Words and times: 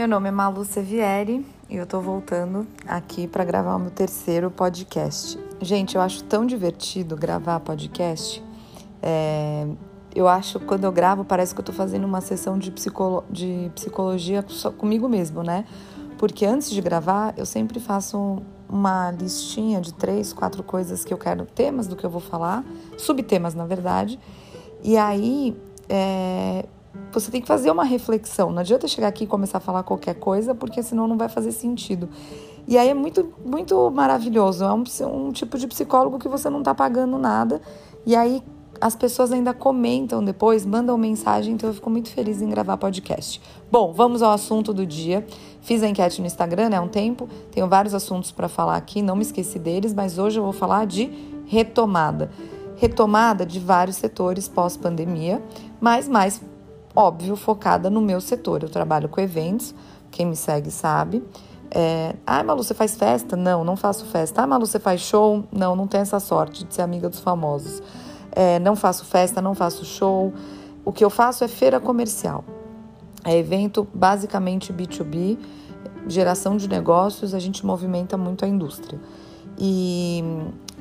Meu 0.00 0.08
nome 0.08 0.28
é 0.28 0.32
Malu 0.32 0.64
Sevieri 0.64 1.44
e 1.68 1.76
eu 1.76 1.84
tô 1.84 2.00
voltando 2.00 2.66
aqui 2.86 3.28
para 3.28 3.44
gravar 3.44 3.76
o 3.76 3.78
meu 3.78 3.90
terceiro 3.90 4.50
podcast. 4.50 5.38
Gente, 5.60 5.94
eu 5.94 6.00
acho 6.00 6.24
tão 6.24 6.46
divertido 6.46 7.14
gravar 7.14 7.60
podcast. 7.60 8.42
É, 9.02 9.66
eu 10.14 10.26
acho 10.26 10.58
que 10.58 10.64
quando 10.64 10.84
eu 10.84 10.90
gravo 10.90 11.22
parece 11.22 11.54
que 11.54 11.60
eu 11.60 11.64
tô 11.66 11.74
fazendo 11.74 12.06
uma 12.06 12.22
sessão 12.22 12.58
de, 12.58 12.70
psicolo, 12.70 13.24
de 13.28 13.70
psicologia 13.74 14.42
só 14.48 14.70
comigo 14.70 15.06
mesmo, 15.06 15.42
né? 15.42 15.66
Porque 16.16 16.46
antes 16.46 16.70
de 16.70 16.80
gravar 16.80 17.34
eu 17.36 17.44
sempre 17.44 17.78
faço 17.78 18.40
uma 18.70 19.10
listinha 19.10 19.82
de 19.82 19.92
três, 19.92 20.32
quatro 20.32 20.62
coisas 20.62 21.04
que 21.04 21.12
eu 21.12 21.18
quero, 21.18 21.44
temas 21.44 21.86
do 21.86 21.94
que 21.94 22.06
eu 22.06 22.10
vou 22.10 22.22
falar, 22.22 22.64
subtemas 22.96 23.54
na 23.54 23.66
verdade. 23.66 24.18
E 24.82 24.96
aí 24.96 25.54
é, 25.90 26.64
você 27.12 27.30
tem 27.30 27.40
que 27.40 27.46
fazer 27.46 27.70
uma 27.70 27.84
reflexão. 27.84 28.50
Não 28.50 28.60
adianta 28.60 28.86
chegar 28.88 29.08
aqui 29.08 29.24
e 29.24 29.26
começar 29.26 29.58
a 29.58 29.60
falar 29.60 29.82
qualquer 29.82 30.14
coisa, 30.14 30.54
porque 30.54 30.82
senão 30.82 31.06
não 31.06 31.16
vai 31.16 31.28
fazer 31.28 31.52
sentido. 31.52 32.08
E 32.66 32.78
aí 32.78 32.88
é 32.88 32.94
muito, 32.94 33.32
muito 33.44 33.90
maravilhoso. 33.90 34.64
É 34.64 34.72
um, 34.72 34.84
um 35.06 35.32
tipo 35.32 35.58
de 35.58 35.66
psicólogo 35.66 36.18
que 36.18 36.28
você 36.28 36.48
não 36.48 36.60
está 36.60 36.74
pagando 36.74 37.18
nada. 37.18 37.60
E 38.06 38.14
aí 38.14 38.42
as 38.80 38.96
pessoas 38.96 39.30
ainda 39.30 39.52
comentam 39.52 40.24
depois, 40.24 40.64
mandam 40.64 40.96
mensagem, 40.96 41.54
então 41.54 41.68
eu 41.68 41.74
fico 41.74 41.90
muito 41.90 42.10
feliz 42.10 42.40
em 42.40 42.48
gravar 42.48 42.78
podcast. 42.78 43.40
Bom, 43.70 43.92
vamos 43.92 44.22
ao 44.22 44.32
assunto 44.32 44.72
do 44.72 44.86
dia. 44.86 45.26
Fiz 45.60 45.82
a 45.82 45.88
enquete 45.88 46.20
no 46.20 46.26
Instagram 46.26 46.70
né, 46.70 46.76
há 46.78 46.80
um 46.80 46.88
tempo, 46.88 47.28
tenho 47.50 47.68
vários 47.68 47.94
assuntos 47.94 48.32
para 48.32 48.48
falar 48.48 48.76
aqui, 48.76 49.02
não 49.02 49.14
me 49.14 49.22
esqueci 49.22 49.58
deles, 49.58 49.92
mas 49.92 50.16
hoje 50.16 50.38
eu 50.38 50.42
vou 50.42 50.52
falar 50.52 50.86
de 50.86 51.10
retomada. 51.44 52.30
Retomada 52.76 53.44
de 53.44 53.60
vários 53.60 53.96
setores 53.96 54.48
pós-pandemia, 54.48 55.42
mas 55.78 56.08
mais 56.08 56.40
óbvio, 56.94 57.36
focada 57.36 57.88
no 57.90 58.00
meu 58.00 58.20
setor. 58.20 58.62
Eu 58.62 58.68
trabalho 58.68 59.08
com 59.08 59.20
eventos, 59.20 59.74
quem 60.10 60.26
me 60.26 60.36
segue 60.36 60.70
sabe. 60.70 61.22
É, 61.70 62.16
ah, 62.26 62.42
Malu, 62.42 62.62
você 62.62 62.74
faz 62.74 62.96
festa? 62.96 63.36
Não, 63.36 63.64
não 63.64 63.76
faço 63.76 64.04
festa. 64.06 64.42
Ah, 64.42 64.46
Malu, 64.46 64.66
você 64.66 64.80
faz 64.80 65.00
show? 65.00 65.44
Não, 65.52 65.76
não 65.76 65.86
tenho 65.86 66.02
essa 66.02 66.18
sorte 66.18 66.64
de 66.64 66.74
ser 66.74 66.82
amiga 66.82 67.08
dos 67.08 67.20
famosos. 67.20 67.82
É, 68.32 68.58
não 68.58 68.74
faço 68.74 69.04
festa, 69.04 69.40
não 69.40 69.54
faço 69.54 69.84
show. 69.84 70.32
O 70.84 70.92
que 70.92 71.04
eu 71.04 71.10
faço 71.10 71.44
é 71.44 71.48
feira 71.48 71.78
comercial. 71.78 72.44
É 73.24 73.36
evento 73.36 73.86
basicamente 73.92 74.72
B2B, 74.72 75.38
geração 76.08 76.56
de 76.56 76.68
negócios, 76.68 77.34
a 77.34 77.38
gente 77.38 77.64
movimenta 77.64 78.16
muito 78.16 78.44
a 78.44 78.48
indústria. 78.48 78.98
E 79.58 80.24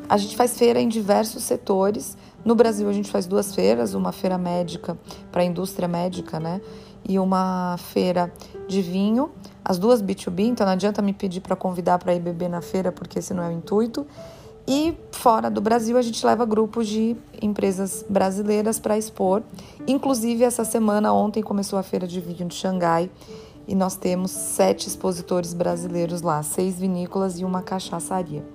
a 0.10 0.18
gente 0.18 0.36
faz 0.36 0.58
feira 0.58 0.82
em 0.82 0.88
diversos 0.88 1.44
setores 1.44 2.18
no 2.44 2.56
Brasil, 2.56 2.90
a 2.90 2.94
gente 2.94 3.12
faz 3.12 3.28
duas 3.28 3.54
feiras: 3.54 3.94
uma 3.94 4.12
feira 4.12 4.38
médica 4.38 4.98
para 5.32 5.44
a 5.44 5.46
indústria 5.46 5.88
médica, 5.88 6.40
né? 6.40 6.60
E 7.08 7.20
uma 7.20 7.78
feira 7.78 8.34
de 8.68 8.82
vinho, 8.82 9.30
as 9.64 9.78
duas 9.78 10.02
B2B, 10.02 10.48
então 10.48 10.66
não 10.66 10.74
adianta 10.74 11.02
me 11.02 11.14
pedir 11.14 11.42
para 11.42 11.56
convidar 11.56 12.00
para 12.00 12.14
ir 12.14 12.20
beber 12.20 12.50
na 12.50 12.62
feira, 12.62 12.92
porque 12.92 13.20
esse 13.20 13.34
não 13.34 13.44
é 13.44 13.50
o 13.50 13.52
intuito. 13.52 14.06
E 14.68 14.96
fora 15.12 15.50
do 15.50 15.62
Brasil, 15.62 15.98
a 15.98 16.02
gente 16.02 16.24
leva 16.24 16.46
grupos 16.46 16.88
de 16.88 17.16
empresas 17.42 18.06
brasileiras 18.08 18.80
para 18.80 18.98
expor. 18.98 19.42
Inclusive, 19.88 20.44
essa 20.44 20.64
semana, 20.64 21.12
ontem, 21.14 21.42
começou 21.42 21.80
a 21.80 21.84
feira 21.84 22.06
de 22.06 22.20
vinho 22.20 22.48
de 22.48 22.54
Xangai 22.54 23.10
e 23.68 23.74
nós 23.74 23.96
temos 23.96 24.32
sete 24.32 24.88
expositores 24.88 25.54
brasileiros 25.54 26.22
lá, 26.22 26.44
seis 26.44 26.80
vinícolas 26.80 27.40
e 27.40 27.46
uma 27.46 27.64
cachaçaria. 27.64 28.46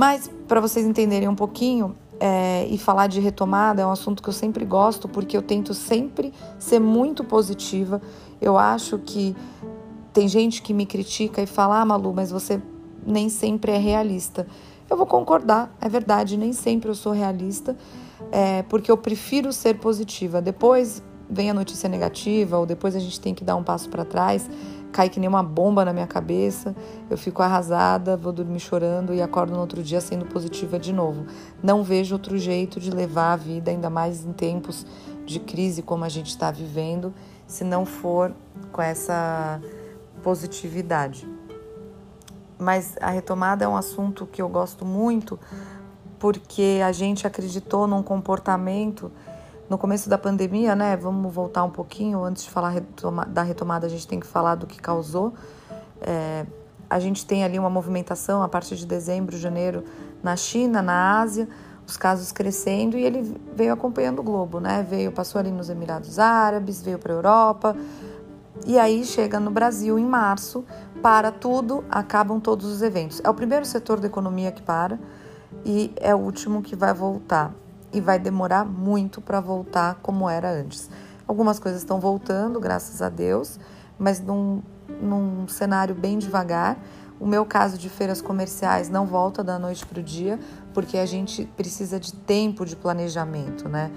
Mas, 0.00 0.30
para 0.48 0.62
vocês 0.62 0.86
entenderem 0.86 1.28
um 1.28 1.34
pouquinho, 1.34 1.94
é, 2.18 2.66
e 2.70 2.78
falar 2.78 3.06
de 3.06 3.20
retomada 3.20 3.82
é 3.82 3.86
um 3.86 3.90
assunto 3.90 4.22
que 4.22 4.30
eu 4.30 4.32
sempre 4.32 4.64
gosto, 4.64 5.06
porque 5.06 5.36
eu 5.36 5.42
tento 5.42 5.74
sempre 5.74 6.32
ser 6.58 6.80
muito 6.80 7.22
positiva. 7.22 8.00
Eu 8.40 8.56
acho 8.56 8.96
que 8.96 9.36
tem 10.10 10.26
gente 10.26 10.62
que 10.62 10.72
me 10.72 10.86
critica 10.86 11.42
e 11.42 11.46
fala: 11.46 11.82
Ah, 11.82 11.84
Malu, 11.84 12.14
mas 12.14 12.30
você 12.30 12.62
nem 13.06 13.28
sempre 13.28 13.72
é 13.72 13.76
realista. 13.76 14.46
Eu 14.88 14.96
vou 14.96 15.04
concordar, 15.04 15.70
é 15.78 15.88
verdade, 15.90 16.34
nem 16.38 16.54
sempre 16.54 16.88
eu 16.88 16.94
sou 16.94 17.12
realista, 17.12 17.76
é, 18.32 18.62
porque 18.62 18.90
eu 18.90 18.96
prefiro 18.96 19.52
ser 19.52 19.76
positiva. 19.76 20.40
Depois 20.40 21.02
vem 21.28 21.50
a 21.50 21.54
notícia 21.54 21.90
negativa, 21.90 22.56
ou 22.56 22.64
depois 22.64 22.96
a 22.96 22.98
gente 22.98 23.20
tem 23.20 23.34
que 23.34 23.44
dar 23.44 23.54
um 23.54 23.62
passo 23.62 23.90
para 23.90 24.06
trás 24.06 24.48
cai 24.92 25.08
que 25.08 25.20
nem 25.20 25.28
uma 25.28 25.42
bomba 25.42 25.84
na 25.84 25.92
minha 25.92 26.06
cabeça, 26.06 26.74
eu 27.08 27.16
fico 27.16 27.42
arrasada, 27.42 28.16
vou 28.16 28.32
dormir 28.32 28.60
chorando 28.60 29.14
e 29.14 29.22
acordo 29.22 29.52
no 29.52 29.60
outro 29.60 29.82
dia 29.82 30.00
sendo 30.00 30.26
positiva 30.26 30.78
de 30.78 30.92
novo. 30.92 31.26
Não 31.62 31.82
vejo 31.82 32.14
outro 32.14 32.36
jeito 32.38 32.80
de 32.80 32.90
levar 32.90 33.32
a 33.32 33.36
vida, 33.36 33.70
ainda 33.70 33.88
mais 33.88 34.24
em 34.24 34.32
tempos 34.32 34.86
de 35.24 35.38
crise 35.38 35.82
como 35.82 36.04
a 36.04 36.08
gente 36.08 36.28
está 36.28 36.50
vivendo, 36.50 37.14
se 37.46 37.64
não 37.64 37.86
for 37.86 38.32
com 38.72 38.82
essa 38.82 39.60
positividade. 40.22 41.26
Mas 42.58 42.96
a 43.00 43.10
retomada 43.10 43.64
é 43.64 43.68
um 43.68 43.76
assunto 43.76 44.26
que 44.26 44.42
eu 44.42 44.48
gosto 44.48 44.84
muito 44.84 45.38
porque 46.18 46.80
a 46.84 46.92
gente 46.92 47.26
acreditou 47.26 47.86
num 47.86 48.02
comportamento 48.02 49.10
no 49.70 49.78
começo 49.78 50.10
da 50.10 50.18
pandemia, 50.18 50.74
né? 50.74 50.96
Vamos 50.96 51.32
voltar 51.32 51.62
um 51.62 51.70
pouquinho. 51.70 52.24
Antes 52.24 52.42
de 52.42 52.50
falar 52.50 52.70
retoma 52.70 53.24
da 53.24 53.44
retomada, 53.44 53.86
a 53.86 53.88
gente 53.88 54.06
tem 54.06 54.18
que 54.18 54.26
falar 54.26 54.56
do 54.56 54.66
que 54.66 54.80
causou. 54.80 55.32
É, 56.00 56.44
a 56.90 56.98
gente 56.98 57.24
tem 57.24 57.44
ali 57.44 57.56
uma 57.56 57.70
movimentação 57.70 58.42
a 58.42 58.48
partir 58.48 58.74
de 58.74 58.84
dezembro, 58.84 59.38
janeiro, 59.38 59.84
na 60.24 60.34
China, 60.34 60.82
na 60.82 61.20
Ásia, 61.20 61.48
os 61.86 61.96
casos 61.96 62.32
crescendo 62.32 62.98
e 62.98 63.04
ele 63.04 63.40
veio 63.54 63.72
acompanhando 63.72 64.18
o 64.18 64.22
globo, 64.24 64.58
né? 64.58 64.84
Veio, 64.88 65.12
passou 65.12 65.38
ali 65.38 65.52
nos 65.52 65.70
Emirados 65.70 66.18
Árabes, 66.18 66.82
veio 66.82 66.98
para 66.98 67.12
a 67.12 67.16
Europa 67.16 67.76
e 68.66 68.76
aí 68.76 69.04
chega 69.04 69.38
no 69.38 69.52
Brasil 69.52 69.96
em 70.00 70.04
março, 70.04 70.64
para 71.00 71.30
tudo, 71.30 71.84
acabam 71.88 72.40
todos 72.40 72.66
os 72.66 72.82
eventos. 72.82 73.20
É 73.22 73.30
o 73.30 73.34
primeiro 73.34 73.64
setor 73.64 74.00
da 74.00 74.08
economia 74.08 74.50
que 74.50 74.62
para 74.62 74.98
e 75.64 75.92
é 75.94 76.12
o 76.12 76.18
último 76.18 76.60
que 76.60 76.74
vai 76.74 76.92
voltar 76.92 77.54
e 77.92 78.00
vai 78.00 78.18
demorar 78.18 78.64
muito 78.64 79.20
para 79.20 79.40
voltar 79.40 79.96
como 80.02 80.28
era 80.28 80.50
antes. 80.50 80.90
Algumas 81.26 81.58
coisas 81.58 81.80
estão 81.80 82.00
voltando, 82.00 82.58
graças 82.58 83.00
a 83.00 83.08
Deus, 83.08 83.58
mas 83.98 84.20
num, 84.20 84.62
num 85.00 85.46
cenário 85.48 85.94
bem 85.94 86.18
devagar. 86.18 86.76
O 87.20 87.26
meu 87.26 87.44
caso 87.44 87.76
de 87.76 87.88
feiras 87.88 88.22
comerciais 88.22 88.88
não 88.88 89.06
volta 89.06 89.44
da 89.44 89.58
noite 89.58 89.84
para 89.84 90.00
o 90.00 90.02
dia, 90.02 90.38
porque 90.72 90.96
a 90.96 91.04
gente 91.04 91.44
precisa 91.56 92.00
de 92.00 92.14
tempo 92.14 92.64
de 92.64 92.74
planejamento, 92.74 93.68
né? 93.68 93.90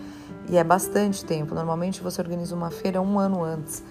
E 0.49 0.57
é 0.57 0.63
bastante 0.63 1.23
tempo. 1.23 1.55
Normalmente 1.55 2.01
você 2.01 2.21
organiza 2.21 2.53
uma 2.53 2.69
feira 2.69 3.01
um 3.01 3.17
ano 3.17 3.43
antes. 3.43 3.81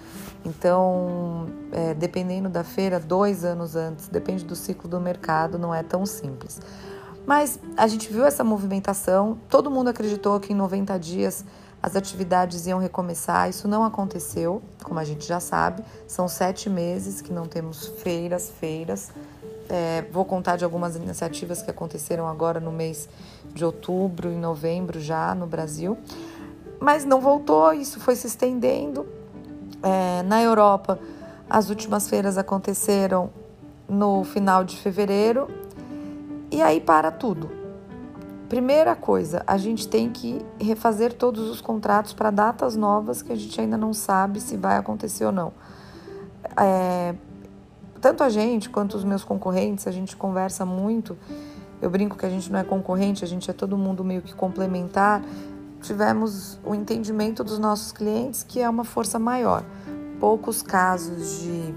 Então, 0.45 1.47
é, 1.71 1.95
dependendo 1.95 2.49
da 2.49 2.63
feira, 2.63 3.01
dois 3.01 3.45
anos 3.45 3.75
antes, 3.75 4.09
depende 4.09 4.45
do 4.45 4.55
ciclo 4.55 4.89
do 4.89 5.01
mercado, 5.01 5.59
não 5.59 5.75
é 5.75 5.83
tão 5.83 6.05
simples. 6.05 6.61
Mas 7.27 7.59
a 7.77 7.87
gente 7.87 8.13
viu 8.13 8.25
essa 8.25 8.43
movimentação, 8.43 9.39
todo 9.49 9.71
mundo 9.71 9.89
acreditou 9.89 10.39
que 10.41 10.53
em 10.53 10.57
90 10.57 10.99
dias 10.99 11.45
as 11.83 11.97
atividades 11.97 12.67
iam 12.67 12.79
recomeçar. 12.79 13.49
Isso 13.49 13.67
não 13.67 13.85
aconteceu, 13.85 14.63
como 14.85 14.99
a 14.99 15.05
gente 15.05 15.27
já 15.27 15.41
sabe. 15.41 15.83
São 16.07 16.29
sete 16.29 16.71
meses 16.71 17.21
que 17.21 17.33
não 17.33 17.47
temos 17.47 17.87
feiras, 17.87 18.51
feiras. 18.61 19.11
É, 19.69 20.05
vou 20.13 20.25
contar 20.25 20.57
de 20.57 20.65
algumas 20.65 20.97
iniciativas 20.97 21.63
que 21.63 21.71
aconteceram 21.71 22.29
agora 22.29 22.61
no 22.61 22.71
mês 22.71 23.09
de 23.53 23.65
outubro 23.65 24.31
e 24.31 24.37
novembro 24.37 25.01
já 25.01 25.35
no 25.35 25.47
Brasil. 25.47 25.99
Mas 26.79 27.05
não 27.05 27.21
voltou, 27.21 27.73
isso 27.73 27.99
foi 27.99 28.15
se 28.15 28.27
estendendo. 28.27 29.07
É, 29.83 30.23
na 30.23 30.41
Europa, 30.41 30.99
as 31.51 31.69
últimas 31.69 32.09
feiras 32.09 32.39
aconteceram 32.39 33.31
no 33.89 34.23
final 34.25 34.63
de 34.63 34.77
fevereiro 34.77 35.49
e 36.53 36.61
aí 36.61 36.81
para 36.81 37.11
tudo. 37.11 37.51
Primeira 38.49 38.95
coisa, 38.95 39.43
a 39.47 39.57
gente 39.57 39.89
tem 39.89 40.11
que 40.11 40.45
refazer 40.61 41.15
todos 41.15 41.49
os 41.49 41.63
contratos 41.63 42.13
para 42.13 42.31
datas 42.31 42.77
novas 42.77 43.23
que 43.23 43.33
a 43.33 43.35
gente 43.35 43.59
ainda 43.59 43.79
não 43.79 43.95
sabe 43.95 44.39
se 44.41 44.59
vai 44.59 44.77
acontecer 44.77 45.25
ou 45.25 45.33
não. 45.33 45.55
É, 46.55 47.15
tanto 47.99 48.23
a 48.23 48.29
gente 48.29 48.69
quanto 48.69 48.95
os 48.95 49.05
meus 49.05 49.25
concorrentes, 49.25 49.87
a 49.87 49.91
gente 49.91 50.15
conversa 50.15 50.67
muito. 50.67 51.17
Eu 51.81 51.89
brinco 51.89 52.15
que 52.15 52.27
a 52.27 52.29
gente 52.29 52.53
não 52.53 52.59
é 52.59 52.65
concorrente, 52.65 53.25
a 53.25 53.27
gente 53.27 53.51
é 53.51 53.55
todo 53.55 53.79
mundo 53.79 54.05
meio 54.05 54.21
que 54.21 54.35
complementar. 54.35 55.23
Tivemos 55.81 56.59
o 56.63 56.75
entendimento 56.75 57.43
dos 57.43 57.59
nossos 57.59 57.91
clientes 57.91 58.43
que 58.43 58.61
é 58.61 58.69
uma 58.69 58.85
força 58.85 59.19
maior. 59.19 59.65
Poucos 60.21 60.61
casos 60.61 61.41
de, 61.41 61.75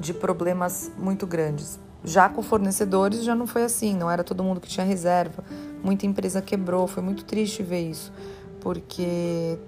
de 0.00 0.14
problemas 0.14 0.92
muito 0.96 1.26
grandes. 1.26 1.80
Já 2.04 2.28
com 2.28 2.42
fornecedores 2.42 3.24
já 3.24 3.34
não 3.34 3.46
foi 3.46 3.64
assim, 3.64 3.96
não 3.96 4.10
era 4.10 4.22
todo 4.22 4.42
mundo 4.42 4.60
que 4.60 4.68
tinha 4.68 4.86
reserva. 4.86 5.44
Muita 5.82 6.06
empresa 6.06 6.40
quebrou, 6.40 6.86
foi 6.86 7.02
muito 7.02 7.24
triste 7.24 7.62
ver 7.62 7.90
isso, 7.90 8.12
porque 8.60 9.58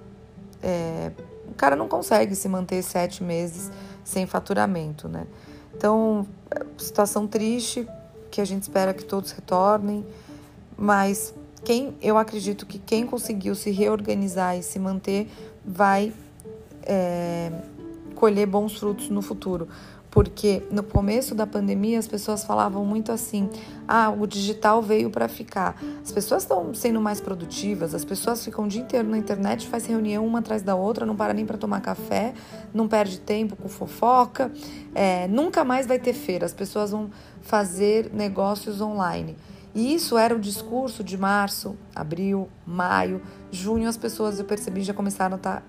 é, 0.63 1.13
o 1.49 1.55
cara 1.55 1.75
não 1.75 1.89
consegue 1.89 2.35
se 2.35 2.49
manter 2.49 2.83
sete 2.83 3.23
meses 3.23 3.71
sem 4.05 4.27
faturamento, 4.27 5.09
né? 5.09 5.27
Então, 5.77 6.27
situação 6.77 7.27
triste, 7.27 7.87
que 8.31 8.41
a 8.41 8.45
gente 8.45 8.63
espera 8.63 8.95
que 8.95 9.05
todos 9.05 9.33
retornem, 9.33 10.07
mas 10.77 11.35
quem 11.65 11.95
eu 12.01 12.17
acredito 12.17 12.65
que 12.65 12.79
quem 12.79 13.07
conseguiu 13.07 13.55
se 13.55 13.71
reorganizar 13.71 14.57
e 14.57 14.63
se 14.63 14.79
manter 14.79 15.29
vai 15.65 16.13
é, 16.83 17.53
colher 18.15 18.47
bons 18.47 18.79
frutos 18.79 19.09
no 19.09 19.23
futuro. 19.23 19.69
Porque 20.11 20.63
no 20.73 20.83
começo 20.83 21.35
da 21.37 21.47
pandemia 21.47 21.99
as 21.99 22.09
pessoas 22.09 22.43
falavam 22.43 22.85
muito 22.85 23.13
assim: 23.13 23.49
ah, 23.87 24.11
o 24.11 24.27
digital 24.27 24.83
veio 24.83 25.09
para 25.09 25.29
ficar. 25.29 25.81
As 26.03 26.11
pessoas 26.11 26.43
estão 26.43 26.75
sendo 26.75 27.01
mais 27.01 27.21
produtivas, 27.21 27.95
as 27.95 28.05
pessoas 28.05 28.45
ficam 28.45 28.65
o 28.65 28.69
dia 28.69 28.83
inteiro 28.83 29.09
na 29.09 29.17
internet, 29.17 29.69
faz 29.69 29.87
reunião 29.87 30.27
uma 30.27 30.41
atrás 30.41 30.63
da 30.63 30.75
outra, 30.75 31.07
não 31.07 31.15
para 31.15 31.33
nem 31.33 31.47
para 31.47 31.57
tomar 31.57 31.81
café, 31.81 32.35
não 32.75 32.89
perde 32.89 33.21
tempo 33.21 33.55
com 33.55 33.69
fofoca, 33.69 34.51
é, 34.95 35.29
nunca 35.29 35.65
mais 35.65 35.87
vai 35.87 35.99
ter 35.99 36.13
feira, 36.13 36.45
as 36.45 36.53
pessoas 36.53 36.91
vão 36.91 37.11
fazer 37.41 38.11
negócios 38.13 38.81
online. 38.81 39.37
E 39.73 39.95
isso 39.95 40.19
era 40.19 40.35
o 40.35 40.41
discurso 40.41 41.05
de 41.05 41.17
março, 41.17 41.77
abril, 41.95 42.49
maio, 42.67 43.23
junho, 43.53 43.89
as 43.89 43.97
pessoas 43.97 44.41
eu 44.41 44.45
percebi 44.45 44.83
já 44.83 44.93
começaram 44.93 45.35
a 45.35 45.37
estar 45.37 45.57
tá 45.61 45.63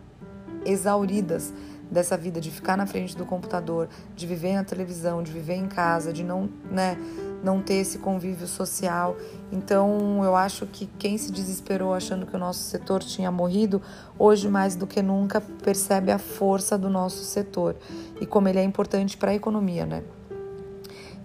exauridas 0.66 1.54
dessa 1.92 2.16
vida 2.16 2.40
de 2.40 2.50
ficar 2.50 2.78
na 2.78 2.86
frente 2.86 3.18
do 3.18 3.26
computador, 3.26 3.90
de 4.16 4.26
viver 4.26 4.56
na 4.56 4.64
televisão, 4.64 5.22
de 5.22 5.32
viver 5.32 5.56
em 5.56 5.68
casa, 5.68 6.14
de 6.14 6.24
não, 6.24 6.50
né, 6.72 6.98
não 7.44 7.62
ter 7.62 7.76
esse 7.76 7.98
convívio 7.98 8.48
social. 8.48 9.18
Então, 9.52 10.24
eu 10.24 10.34
acho 10.34 10.66
que 10.66 10.86
quem 10.98 11.18
se 11.18 11.32
desesperou 11.32 11.94
achando 11.94 12.26
que 12.26 12.34
o 12.34 12.40
nosso 12.40 12.62
setor 12.62 13.04
tinha 13.04 13.30
morrido, 13.30 13.82
hoje 14.18 14.48
mais 14.48 14.76
do 14.76 14.88
que 14.88 15.02
nunca 15.02 15.42
percebe 15.42 16.12
a 16.12 16.18
força 16.18 16.78
do 16.78 16.90
nosso 16.90 17.26
setor 17.26 17.76
e 18.22 18.26
como 18.26 18.48
ele 18.48 18.60
é 18.60 18.64
importante 18.64 19.18
para 19.18 19.32
a 19.32 19.36
economia, 19.36 19.86
né? 19.86 20.02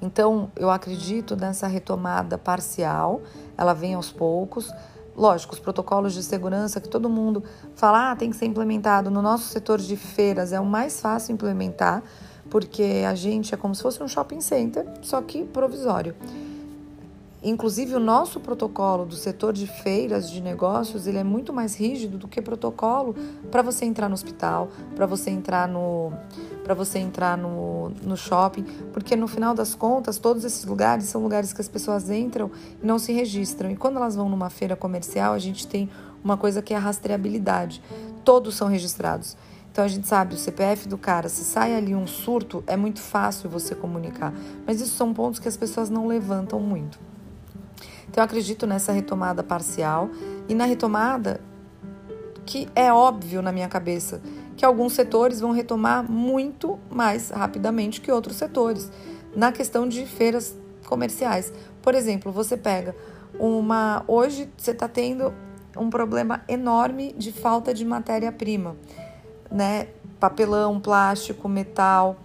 Então, 0.03 0.51
eu 0.57 0.69
acredito 0.69 1.37
nessa 1.37 1.67
retomada 1.67 2.37
parcial, 2.37 3.23
ela 3.57 3.73
vem 3.73 3.95
aos 3.95 4.13
poucos 4.13 4.71
Lógico, 5.17 5.55
os 5.55 5.59
protocolos 5.59 6.13
de 6.13 6.23
segurança 6.23 6.79
que 6.81 6.89
todo 6.89 7.09
mundo 7.09 7.43
fala, 7.75 8.11
ah, 8.13 8.17
tem 8.17 8.29
que 8.31 8.37
ser 8.37 8.45
implementado. 8.45 9.11
No 9.11 9.23
nosso 9.23 9.49
setor 9.49 9.81
de 9.81 9.97
feiras 9.97 10.53
é 10.53 10.61
o 10.61 10.67
mais 10.67 11.01
fácil 11.01 11.33
implementar, 11.33 12.03
porque 12.51 13.03
a 13.09 13.15
gente 13.15 13.55
é 13.55 13.57
como 13.57 13.75
se 13.75 13.83
fosse 13.83 14.03
um 14.03 14.09
shopping 14.09 14.43
center, 14.43 14.87
só 15.01 15.23
que 15.23 15.45
provisório. 15.45 16.15
Inclusive, 17.43 17.95
o 17.95 18.01
nosso 18.01 18.41
protocolo 18.41 19.05
do 19.05 19.15
setor 19.15 19.53
de 19.53 19.67
feiras 19.67 20.31
de 20.31 20.41
negócios 20.41 21.07
ele 21.07 21.19
é 21.19 21.25
muito 21.25 21.53
mais 21.53 21.77
rígido 21.77 22.17
do 22.17 22.27
que 22.27 22.41
protocolo 22.41 23.15
para 23.51 23.63
você 23.63 23.85
entrar 23.85 24.09
no 24.09 24.15
hospital, 24.15 24.69
para 24.95 25.07
você 25.07 25.31
entrar 25.31 25.69
no 25.69 26.13
para 26.65 26.75
você 26.75 26.99
entrar 26.99 27.39
no, 27.39 27.91
no 28.03 28.17
shopping, 28.17 28.65
porque 28.93 29.15
no 29.15 29.29
final 29.29 29.55
das 29.55 29.73
contas, 29.73 30.19
todos 30.19 30.45
esses 30.45 30.65
lugares 30.65 31.05
são 31.05 31.23
lugares 31.23 31.53
que 31.53 31.61
as 31.61 31.69
pessoas 31.69 32.11
entram 32.11 32.51
e 32.83 32.85
não 32.85 32.99
se 32.99 33.13
registram. 33.13 33.71
E 33.71 33.77
quando 33.77 33.99
elas 33.99 34.17
vão 34.17 34.29
numa 34.29 34.51
feira 34.51 34.75
comercial, 34.75 35.33
a 35.33 35.39
gente 35.39 35.65
tem 35.65 35.89
uma 36.25 36.37
coisa 36.37 36.61
que 36.61 36.75
é 36.75 36.77
a 36.77 36.81
rastreabilidade. 36.81 37.81
Todos 38.25 38.57
são 38.57 38.67
registrados. 38.67 39.37
Então 39.71 39.85
a 39.85 39.89
gente 39.89 40.09
sabe 40.09 40.35
o 40.35 40.39
CPF 40.39 40.89
do 40.89 40.99
cara, 40.99 41.29
se 41.29 41.45
sai 41.45 41.77
ali 41.77 41.95
um 41.95 42.07
surto, 42.07 42.65
é 42.67 42.77
muito 42.77 43.01
fácil 43.01 43.49
você 43.49 43.73
comunicar. 43.73 44.33
Mas 44.67 44.81
isso 44.81 44.97
são 44.97 45.15
pontos 45.15 45.39
que 45.39 45.47
as 45.47 45.57
pessoas 45.57 45.89
não 45.89 46.09
levantam 46.09 46.59
muito. 46.59 46.99
Então 48.09 48.23
eu 48.23 48.25
acredito 48.25 48.67
nessa 48.67 48.93
retomada 48.93 49.43
parcial 49.43 50.11
e 50.49 50.55
na 50.55 50.65
retomada 50.65 51.41
que 52.45 52.69
é 52.75 52.93
óbvio 52.93 53.43
na 53.43 53.51
minha 53.51 53.69
cabeça 53.69 54.23
que 54.57 54.65
alguns 54.65 54.95
setores 54.95 55.41
vão 55.41 55.51
retomar 55.51 56.11
muito 56.11 56.79
mais 56.91 57.31
rapidamente 57.31 58.01
que 58.01 58.11
outros 58.11 58.37
setores. 58.37 58.91
Na 59.35 59.53
questão 59.53 59.87
de 59.87 60.07
feiras 60.07 60.57
comerciais, 60.87 61.53
por 61.83 61.95
exemplo, 61.95 62.33
você 62.33 62.57
pega 62.57 62.95
uma 63.39 64.03
hoje 64.09 64.49
você 64.57 64.71
está 64.71 64.89
tendo 64.89 65.35
um 65.77 65.91
problema 65.91 66.43
enorme 66.49 67.15
de 67.19 67.31
falta 67.33 67.75
de 67.75 67.85
matéria-prima, 67.85 68.77
né? 69.51 69.89
Papelão, 70.19 70.81
plástico, 70.81 71.49
metal. 71.49 72.17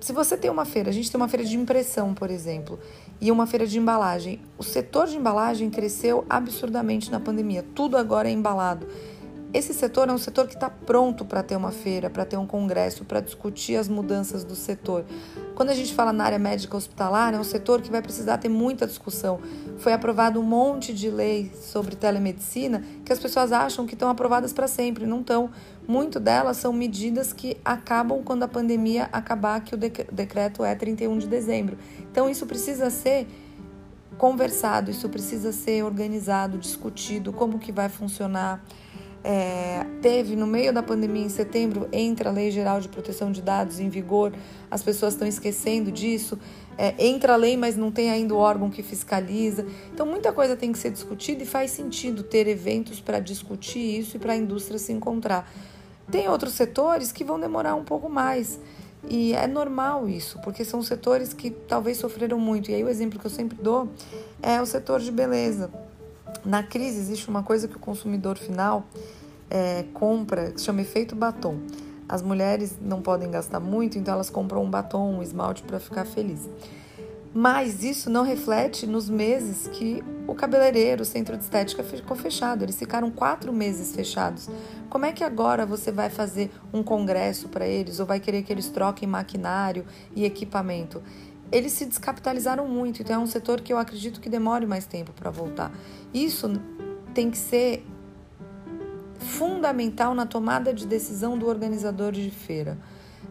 Se 0.00 0.12
você 0.12 0.36
tem 0.36 0.50
uma 0.50 0.64
feira, 0.64 0.90
a 0.90 0.92
gente 0.92 1.10
tem 1.10 1.18
uma 1.18 1.28
feira 1.28 1.44
de 1.44 1.56
impressão, 1.56 2.12
por 2.12 2.30
exemplo, 2.30 2.78
e 3.20 3.30
uma 3.30 3.46
feira 3.46 3.66
de 3.66 3.78
embalagem. 3.78 4.40
O 4.58 4.62
setor 4.62 5.06
de 5.06 5.16
embalagem 5.16 5.70
cresceu 5.70 6.24
absurdamente 6.28 7.10
na 7.10 7.18
pandemia. 7.18 7.64
Tudo 7.74 7.96
agora 7.96 8.28
é 8.28 8.32
embalado. 8.32 8.86
Esse 9.52 9.72
setor 9.72 10.08
é 10.08 10.12
um 10.12 10.18
setor 10.18 10.48
que 10.48 10.54
está 10.54 10.68
pronto 10.68 11.24
para 11.24 11.42
ter 11.42 11.54
uma 11.56 11.70
feira, 11.70 12.10
para 12.10 12.24
ter 12.24 12.36
um 12.36 12.46
congresso, 12.46 13.04
para 13.04 13.20
discutir 13.20 13.76
as 13.76 13.88
mudanças 13.88 14.42
do 14.42 14.56
setor. 14.56 15.04
Quando 15.54 15.70
a 15.70 15.74
gente 15.74 15.94
fala 15.94 16.12
na 16.12 16.24
área 16.24 16.38
médica 16.38 16.76
hospitalar, 16.76 17.32
é 17.32 17.38
um 17.38 17.44
setor 17.44 17.80
que 17.80 17.88
vai 17.88 18.02
precisar 18.02 18.38
ter 18.38 18.48
muita 18.48 18.88
discussão. 18.88 19.38
Foi 19.78 19.92
aprovado 19.92 20.40
um 20.40 20.42
monte 20.42 20.92
de 20.92 21.08
leis 21.08 21.56
sobre 21.66 21.94
telemedicina 21.94 22.82
que 23.04 23.12
as 23.12 23.20
pessoas 23.20 23.52
acham 23.52 23.86
que 23.86 23.94
estão 23.94 24.08
aprovadas 24.08 24.52
para 24.52 24.66
sempre, 24.66 25.06
não 25.06 25.20
estão. 25.20 25.50
Muito 25.86 26.18
delas 26.18 26.56
são 26.56 26.72
medidas 26.72 27.32
que 27.32 27.56
acabam 27.64 28.22
quando 28.24 28.42
a 28.42 28.48
pandemia 28.48 29.08
acabar, 29.12 29.60
que 29.60 29.74
o 29.74 29.78
decreto 29.78 30.64
é 30.64 30.74
31 30.74 31.18
de 31.18 31.28
dezembro. 31.28 31.78
Então 32.10 32.28
isso 32.28 32.46
precisa 32.46 32.90
ser 32.90 33.28
conversado, 34.18 34.90
isso 34.90 35.08
precisa 35.08 35.52
ser 35.52 35.84
organizado, 35.84 36.58
discutido, 36.58 37.32
como 37.32 37.60
que 37.60 37.70
vai 37.70 37.88
funcionar 37.88 38.64
é, 39.24 39.86
teve 40.02 40.36
no 40.36 40.46
meio 40.46 40.70
da 40.70 40.82
pandemia, 40.82 41.24
em 41.24 41.30
setembro, 41.30 41.88
entra 41.90 42.28
a 42.28 42.32
Lei 42.32 42.50
Geral 42.50 42.78
de 42.78 42.90
Proteção 42.90 43.32
de 43.32 43.40
Dados 43.40 43.80
em 43.80 43.88
vigor, 43.88 44.34
as 44.70 44.82
pessoas 44.82 45.14
estão 45.14 45.26
esquecendo 45.26 45.90
disso. 45.90 46.38
É, 46.76 46.94
entra 46.98 47.32
a 47.32 47.36
lei, 47.36 47.56
mas 47.56 47.76
não 47.76 47.90
tem 47.90 48.10
ainda 48.10 48.34
o 48.34 48.36
órgão 48.36 48.68
que 48.68 48.82
fiscaliza. 48.82 49.64
Então, 49.92 50.04
muita 50.04 50.32
coisa 50.32 50.56
tem 50.56 50.72
que 50.72 50.78
ser 50.78 50.90
discutida 50.90 51.42
e 51.42 51.46
faz 51.46 51.70
sentido 51.70 52.22
ter 52.22 52.48
eventos 52.48 53.00
para 53.00 53.18
discutir 53.18 54.00
isso 54.00 54.16
e 54.16 54.20
para 54.20 54.32
a 54.32 54.36
indústria 54.36 54.78
se 54.78 54.92
encontrar. 54.92 55.50
Tem 56.10 56.28
outros 56.28 56.52
setores 56.52 57.12
que 57.12 57.24
vão 57.24 57.40
demorar 57.40 57.76
um 57.76 57.84
pouco 57.84 58.10
mais. 58.10 58.58
E 59.08 59.34
é 59.34 59.46
normal 59.46 60.08
isso, 60.08 60.40
porque 60.42 60.64
são 60.64 60.82
setores 60.82 61.32
que 61.32 61.50
talvez 61.50 61.96
sofreram 61.96 62.38
muito. 62.38 62.70
E 62.70 62.74
aí, 62.74 62.82
o 62.82 62.88
exemplo 62.88 63.18
que 63.20 63.26
eu 63.26 63.30
sempre 63.30 63.56
dou 63.62 63.88
é 64.42 64.60
o 64.60 64.66
setor 64.66 65.00
de 65.00 65.12
beleza. 65.12 65.70
Na 66.44 66.62
crise 66.62 66.98
existe 66.98 67.28
uma 67.28 67.42
coisa 67.42 67.66
que 67.66 67.76
o 67.76 67.80
consumidor 67.80 68.36
final 68.36 68.86
é, 69.50 69.84
compra, 69.94 70.50
que 70.50 70.60
se 70.60 70.66
chama 70.66 70.82
efeito 70.82 71.16
batom. 71.16 71.58
As 72.08 72.20
mulheres 72.20 72.76
não 72.80 73.00
podem 73.00 73.30
gastar 73.30 73.60
muito, 73.60 73.98
então 73.98 74.12
elas 74.12 74.28
compram 74.28 74.62
um 74.62 74.68
batom, 74.68 75.18
um 75.18 75.22
esmalte 75.22 75.62
para 75.62 75.80
ficar 75.80 76.04
feliz. 76.04 76.48
Mas 77.32 77.82
isso 77.82 78.08
não 78.08 78.22
reflete 78.22 78.86
nos 78.86 79.10
meses 79.10 79.66
que 79.66 80.04
o 80.26 80.34
cabeleireiro, 80.34 81.02
o 81.02 81.04
centro 81.04 81.36
de 81.36 81.42
estética 81.42 81.82
ficou 81.82 82.16
fechado. 82.16 82.62
Eles 82.62 82.78
ficaram 82.78 83.10
quatro 83.10 83.52
meses 83.52 83.92
fechados. 83.92 84.48
Como 84.88 85.04
é 85.04 85.12
que 85.12 85.24
agora 85.24 85.66
você 85.66 85.90
vai 85.90 86.10
fazer 86.10 86.52
um 86.72 86.82
congresso 86.82 87.48
para 87.48 87.66
eles 87.66 87.98
ou 87.98 88.06
vai 88.06 88.20
querer 88.20 88.42
que 88.42 88.52
eles 88.52 88.68
troquem 88.68 89.08
maquinário 89.08 89.84
e 90.14 90.24
equipamento? 90.24 91.02
Eles 91.52 91.72
se 91.72 91.84
descapitalizaram 91.84 92.66
muito, 92.66 93.02
então 93.02 93.16
é 93.16 93.18
um 93.18 93.26
setor 93.26 93.60
que 93.60 93.72
eu 93.72 93.78
acredito 93.78 94.20
que 94.20 94.28
demore 94.28 94.66
mais 94.66 94.86
tempo 94.86 95.12
para 95.12 95.30
voltar. 95.30 95.72
Isso 96.12 96.50
tem 97.12 97.30
que 97.30 97.38
ser 97.38 97.84
fundamental 99.18 100.14
na 100.14 100.26
tomada 100.26 100.72
de 100.72 100.86
decisão 100.86 101.38
do 101.38 101.46
organizador 101.48 102.12
de 102.12 102.30
feira. 102.30 102.78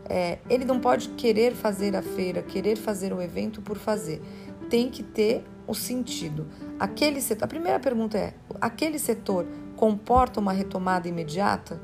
É, 0.10 0.40
ele 0.50 0.66
não 0.66 0.80
pode 0.80 1.10
querer 1.10 1.54
fazer 1.54 1.96
a 1.96 2.02
feira, 2.02 2.42
querer 2.42 2.76
fazer 2.76 3.14
o 3.14 3.22
evento 3.22 3.62
por 3.62 3.78
fazer. 3.78 4.22
Tem 4.70 4.90
que 4.90 5.04
ter 5.04 5.44
o 5.68 5.74
sentido. 5.74 6.48
Aquele 6.80 7.22
setor, 7.22 7.46
a 7.46 7.48
primeira 7.48 7.80
pergunta 7.80 8.18
é: 8.18 8.34
aquele 8.60 9.00
setor 9.00 9.46
comporta 9.76 10.40
uma 10.40 10.52
retomada 10.52 11.08
imediata? 11.08 11.80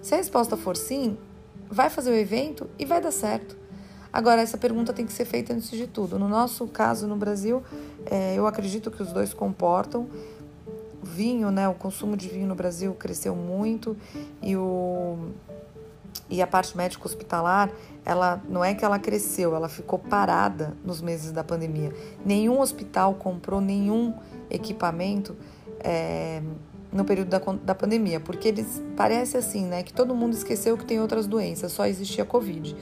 Se 0.00 0.14
a 0.14 0.18
resposta 0.18 0.56
for 0.56 0.76
sim, 0.76 1.16
vai 1.68 1.88
fazer 1.88 2.10
o 2.10 2.14
evento 2.14 2.68
e 2.78 2.84
vai 2.84 3.00
dar 3.00 3.10
certo. 3.10 3.56
Agora, 4.14 4.40
essa 4.40 4.56
pergunta 4.56 4.92
tem 4.92 5.04
que 5.04 5.12
ser 5.12 5.24
feita 5.24 5.52
antes 5.52 5.68
de 5.72 5.88
tudo. 5.88 6.20
No 6.20 6.28
nosso 6.28 6.68
caso, 6.68 7.08
no 7.08 7.16
Brasil, 7.16 7.64
é, 8.06 8.36
eu 8.36 8.46
acredito 8.46 8.88
que 8.88 9.02
os 9.02 9.12
dois 9.12 9.34
comportam. 9.34 10.06
Vinho, 11.02 11.50
né? 11.50 11.68
O 11.68 11.74
consumo 11.74 12.16
de 12.16 12.28
vinho 12.28 12.46
no 12.46 12.54
Brasil 12.54 12.94
cresceu 12.94 13.34
muito 13.34 13.96
e 14.40 14.56
o 14.56 15.18
e 16.30 16.40
a 16.40 16.46
parte 16.46 16.76
médico 16.76 17.06
hospitalar, 17.06 17.70
ela 18.04 18.40
não 18.48 18.64
é 18.64 18.72
que 18.72 18.84
ela 18.84 18.98
cresceu, 19.00 19.54
ela 19.54 19.68
ficou 19.68 19.98
parada 19.98 20.74
nos 20.84 21.00
meses 21.00 21.32
da 21.32 21.42
pandemia. 21.42 21.92
Nenhum 22.24 22.60
hospital 22.60 23.14
comprou 23.14 23.60
nenhum 23.60 24.14
equipamento 24.48 25.36
é, 25.80 26.40
no 26.92 27.04
período 27.04 27.28
da, 27.28 27.38
da 27.38 27.74
pandemia, 27.74 28.20
porque 28.20 28.48
eles 28.48 28.80
parece 28.96 29.36
assim, 29.36 29.66
né, 29.66 29.82
que 29.82 29.92
todo 29.92 30.14
mundo 30.14 30.34
esqueceu 30.34 30.78
que 30.78 30.84
tem 30.84 31.00
outras 31.00 31.26
doenças, 31.26 31.72
só 31.72 31.84
existia 31.84 32.24
Covid. 32.24 32.74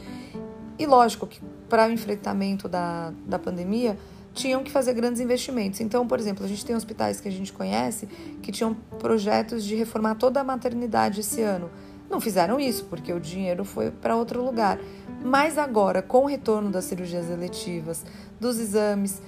E 0.83 0.87
lógico 0.87 1.29
que 1.29 1.41
para 1.69 1.87
o 1.87 1.93
enfrentamento 1.93 2.69
da, 2.69 3.13
da 3.25 3.39
pandemia 3.39 3.97
tinham 4.35 4.65
que 4.65 4.71
fazer 4.73 4.93
grandes 4.95 5.21
investimentos. 5.21 5.81
Então, 5.81 6.09
por 6.09 6.19
exemplo, 6.19 6.45
a 6.45 6.49
gente 6.49 6.67
tem 6.67 6.75
hospitais 6.75 7.21
que 7.21 7.29
a 7.29 7.31
gente 7.31 7.53
conhece 7.53 8.09
que 8.43 8.51
tinham 8.51 8.75
projetos 8.99 9.63
de 9.65 9.77
reformar 9.77 10.17
toda 10.17 10.41
a 10.41 10.45
maternidade 10.45 11.21
esse 11.21 11.41
ano. 11.41 11.71
Não 12.11 12.21
fizeram 12.21 12.59
isso 12.59 12.87
porque 12.87 13.13
o 13.13 13.21
dinheiro 13.21 13.65
foi 13.65 13.93
para 13.93 14.17
outro 14.17 14.45
lugar. 14.45 14.81
Mas 15.25 15.57
agora, 15.57 16.03
com 16.03 16.25
o 16.25 16.27
retorno 16.27 16.69
das 16.69 16.87
cirurgias 16.87 17.31
eletivas, 17.31 18.05
dos 18.41 18.59
exames, 18.59 19.23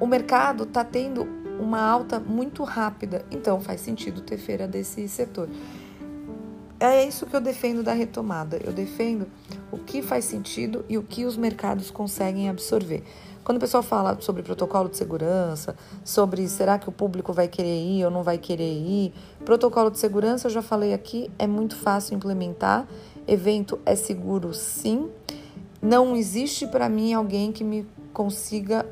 o 0.00 0.06
mercado 0.06 0.64
está 0.64 0.82
tendo 0.82 1.28
uma 1.60 1.82
alta 1.82 2.18
muito 2.18 2.64
rápida. 2.64 3.26
Então, 3.30 3.60
faz 3.60 3.82
sentido 3.82 4.22
ter 4.22 4.38
feira 4.38 4.66
desse 4.66 5.06
setor. 5.06 5.50
É 6.92 7.06
isso 7.06 7.26
que 7.26 7.36
eu 7.36 7.40
defendo 7.40 7.82
da 7.82 7.92
retomada. 7.92 8.58
Eu 8.64 8.72
defendo 8.72 9.26
o 9.70 9.78
que 9.78 10.02
faz 10.02 10.24
sentido 10.24 10.84
e 10.88 10.98
o 10.98 11.02
que 11.02 11.24
os 11.24 11.36
mercados 11.36 11.90
conseguem 11.90 12.48
absorver. 12.48 13.04
Quando 13.44 13.58
o 13.58 13.60
pessoal 13.60 13.82
fala 13.82 14.18
sobre 14.20 14.42
protocolo 14.42 14.88
de 14.88 14.96
segurança, 14.96 15.76
sobre 16.02 16.48
será 16.48 16.78
que 16.78 16.88
o 16.88 16.92
público 16.92 17.32
vai 17.32 17.46
querer 17.46 17.78
ir 17.78 18.04
ou 18.04 18.10
não 18.10 18.22
vai 18.22 18.38
querer 18.38 18.72
ir, 18.72 19.12
protocolo 19.44 19.90
de 19.90 19.98
segurança, 19.98 20.46
eu 20.46 20.50
já 20.50 20.62
falei 20.62 20.94
aqui, 20.94 21.30
é 21.38 21.46
muito 21.46 21.76
fácil 21.76 22.16
implementar. 22.16 22.88
Evento 23.28 23.78
é 23.84 23.94
seguro, 23.94 24.54
sim. 24.54 25.10
Não 25.80 26.16
existe 26.16 26.66
para 26.66 26.88
mim 26.88 27.12
alguém 27.12 27.52
que 27.52 27.62
me 27.62 27.86
consiga 28.14 28.86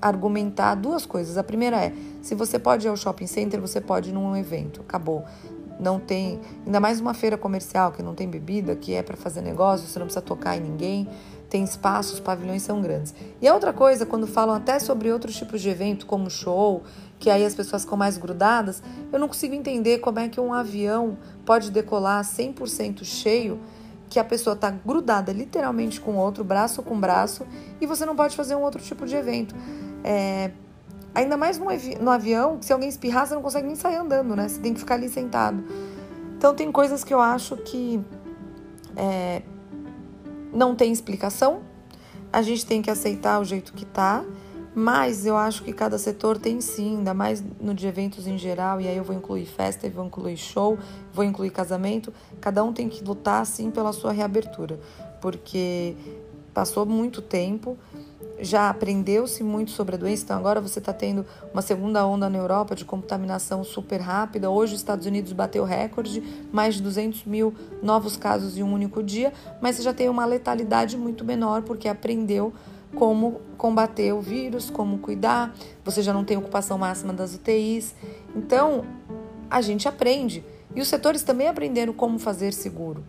argumentar 0.00 0.74
duas 0.74 1.06
coisas. 1.06 1.38
A 1.38 1.42
primeira 1.42 1.82
é: 1.82 1.92
se 2.20 2.34
você 2.34 2.58
pode 2.58 2.86
ir 2.86 2.90
ao 2.90 2.96
shopping 2.96 3.26
center, 3.26 3.60
você 3.60 3.80
pode 3.80 4.10
ir 4.10 4.12
num 4.12 4.36
evento. 4.36 4.82
Acabou. 4.82 5.24
Não 5.80 5.98
tem, 5.98 6.38
ainda 6.64 6.78
mais 6.78 7.00
uma 7.00 7.14
feira 7.14 7.38
comercial 7.38 7.90
que 7.90 8.02
não 8.02 8.14
tem 8.14 8.28
bebida, 8.28 8.76
que 8.76 8.94
é 8.94 9.02
para 9.02 9.16
fazer 9.16 9.40
negócio, 9.40 9.86
você 9.86 9.98
não 9.98 10.06
precisa 10.06 10.22
tocar 10.22 10.56
em 10.56 10.60
ninguém 10.60 11.08
tem 11.50 11.64
espaço, 11.64 12.14
os 12.14 12.20
pavilhões 12.20 12.62
são 12.62 12.80
grandes. 12.80 13.12
E 13.42 13.48
a 13.48 13.52
outra 13.52 13.72
coisa, 13.72 14.06
quando 14.06 14.26
falam 14.26 14.54
até 14.54 14.78
sobre 14.78 15.12
outros 15.12 15.36
tipos 15.36 15.60
de 15.60 15.68
evento, 15.68 16.06
como 16.06 16.30
show, 16.30 16.84
que 17.18 17.28
aí 17.28 17.44
as 17.44 17.54
pessoas 17.54 17.82
ficam 17.82 17.98
mais 17.98 18.16
grudadas, 18.16 18.80
eu 19.12 19.18
não 19.18 19.26
consigo 19.26 19.54
entender 19.54 19.98
como 19.98 20.20
é 20.20 20.28
que 20.28 20.40
um 20.40 20.54
avião 20.54 21.18
pode 21.44 21.70
decolar 21.72 22.22
100% 22.22 23.04
cheio, 23.04 23.58
que 24.08 24.18
a 24.18 24.24
pessoa 24.24 24.54
está 24.54 24.70
grudada 24.70 25.32
literalmente 25.32 26.00
com 26.00 26.12
o 26.12 26.16
outro, 26.16 26.44
braço 26.44 26.82
com 26.82 26.98
braço, 26.98 27.44
e 27.80 27.86
você 27.86 28.06
não 28.06 28.14
pode 28.14 28.36
fazer 28.36 28.54
um 28.54 28.62
outro 28.62 28.80
tipo 28.80 29.04
de 29.04 29.16
evento. 29.16 29.54
É, 30.04 30.52
ainda 31.14 31.36
mais 31.36 31.58
no, 31.58 31.66
no 32.00 32.10
avião, 32.10 32.58
que 32.58 32.66
se 32.66 32.72
alguém 32.72 32.88
espirrar, 32.88 33.26
você 33.26 33.34
não 33.34 33.42
consegue 33.42 33.66
nem 33.66 33.76
sair 33.76 33.96
andando, 33.96 34.34
né? 34.36 34.48
Você 34.48 34.60
tem 34.60 34.74
que 34.74 34.80
ficar 34.80 34.94
ali 34.94 35.08
sentado. 35.08 35.62
Então 36.36 36.54
tem 36.54 36.70
coisas 36.72 37.04
que 37.04 37.12
eu 37.12 37.20
acho 37.20 37.56
que 37.56 38.00
é, 38.96 39.42
não 40.52 40.74
tem 40.74 40.92
explicação, 40.92 41.62
a 42.32 42.42
gente 42.42 42.64
tem 42.64 42.80
que 42.80 42.90
aceitar 42.90 43.40
o 43.40 43.44
jeito 43.44 43.72
que 43.72 43.84
tá, 43.84 44.24
mas 44.74 45.26
eu 45.26 45.36
acho 45.36 45.64
que 45.64 45.72
cada 45.72 45.98
setor 45.98 46.38
tem 46.38 46.60
sim, 46.60 46.98
ainda 46.98 47.12
mais 47.12 47.42
no 47.60 47.74
de 47.74 47.86
eventos 47.86 48.26
em 48.26 48.38
geral, 48.38 48.80
e 48.80 48.86
aí 48.86 48.96
eu 48.96 49.04
vou 49.04 49.14
incluir 49.14 49.46
festa, 49.46 49.88
vou 49.90 50.06
incluir 50.06 50.36
show, 50.36 50.78
vou 51.12 51.24
incluir 51.24 51.50
casamento, 51.50 52.12
cada 52.40 52.62
um 52.62 52.72
tem 52.72 52.88
que 52.88 53.02
lutar 53.02 53.44
sim 53.44 53.70
pela 53.70 53.92
sua 53.92 54.12
reabertura, 54.12 54.78
porque 55.20 55.96
passou 56.54 56.86
muito 56.86 57.20
tempo, 57.20 57.76
já 58.40 58.70
aprendeu-se 58.70 59.42
muito 59.42 59.70
sobre 59.70 59.94
a 59.94 59.98
doença, 59.98 60.24
então 60.24 60.36
agora 60.36 60.60
você 60.60 60.78
está 60.78 60.92
tendo 60.92 61.24
uma 61.52 61.62
segunda 61.62 62.06
onda 62.06 62.28
na 62.28 62.38
Europa 62.38 62.74
de 62.74 62.84
contaminação 62.84 63.62
super 63.62 64.00
rápida. 64.00 64.50
Hoje 64.50 64.74
os 64.74 64.80
Estados 64.80 65.06
Unidos 65.06 65.32
bateu 65.32 65.64
recorde, 65.64 66.22
mais 66.52 66.74
de 66.74 66.82
200 66.82 67.24
mil 67.24 67.54
novos 67.82 68.16
casos 68.16 68.56
em 68.56 68.62
um 68.62 68.72
único 68.72 69.02
dia, 69.02 69.32
mas 69.60 69.76
você 69.76 69.82
já 69.82 69.92
tem 69.92 70.08
uma 70.08 70.24
letalidade 70.24 70.96
muito 70.96 71.24
menor 71.24 71.62
porque 71.62 71.88
aprendeu 71.88 72.52
como 72.94 73.40
combater 73.56 74.12
o 74.12 74.20
vírus, 74.20 74.68
como 74.68 74.98
cuidar, 74.98 75.54
você 75.84 76.02
já 76.02 76.12
não 76.12 76.24
tem 76.24 76.36
ocupação 76.36 76.76
máxima 76.76 77.12
das 77.12 77.34
UTIs. 77.34 77.94
Então, 78.34 78.84
a 79.48 79.60
gente 79.60 79.86
aprende. 79.86 80.44
E 80.74 80.80
os 80.80 80.88
setores 80.88 81.22
também 81.22 81.48
aprenderam 81.48 81.92
como 81.92 82.18
fazer 82.18 82.52
seguro, 82.52 83.04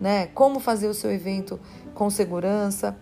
né? 0.00 0.26
Como 0.28 0.60
fazer 0.60 0.88
o 0.88 0.94
seu 0.94 1.10
evento 1.10 1.58
com 1.94 2.10
segurança 2.10 2.96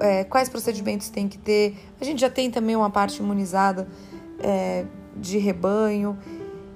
é, 0.00 0.24
quais 0.24 0.48
procedimentos 0.48 1.08
tem 1.08 1.28
que 1.28 1.38
ter. 1.38 1.76
A 2.00 2.04
gente 2.04 2.20
já 2.20 2.30
tem 2.30 2.50
também 2.50 2.76
uma 2.76 2.90
parte 2.90 3.20
imunizada 3.20 3.88
é, 4.40 4.84
de 5.16 5.38
rebanho. 5.38 6.18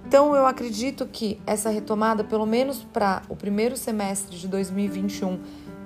Então, 0.06 0.34
eu 0.36 0.46
acredito 0.46 1.06
que 1.06 1.40
essa 1.46 1.70
retomada, 1.70 2.22
pelo 2.22 2.44
menos 2.44 2.84
para 2.92 3.22
o 3.28 3.36
primeiro 3.36 3.76
semestre 3.76 4.36
de 4.36 4.46
2021, 4.46 5.40